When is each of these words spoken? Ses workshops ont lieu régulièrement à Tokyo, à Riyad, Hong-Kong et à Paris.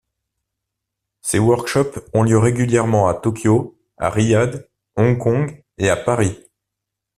Ses 1.21 1.37
workshops 1.37 1.99
ont 2.15 2.23
lieu 2.23 2.39
régulièrement 2.39 3.07
à 3.07 3.13
Tokyo, 3.13 3.77
à 3.97 4.09
Riyad, 4.09 4.67
Hong-Kong 4.95 5.63
et 5.77 5.91
à 5.91 5.95
Paris. 5.95 6.39